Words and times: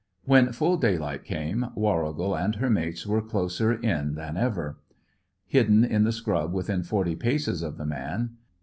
]When 0.25 0.51
full 0.51 0.77
daylight 0.77 1.23
came, 1.25 1.67
Warrigal 1.75 2.35
and 2.35 2.55
her 2.55 2.71
mates 2.71 3.05
were 3.05 3.21
closer 3.21 3.71
in 3.73 4.15
than 4.15 4.35
ever; 4.35 4.79
hidden 5.45 5.83
in 5.85 6.05
the 6.05 6.11
scrub 6.11 6.51
within 6.51 6.81
forty 6.81 7.15
paces 7.15 7.61
of 7.61 7.77
the 7.77 7.85
man. 7.85 8.37